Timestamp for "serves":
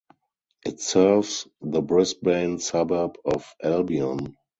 0.79-1.47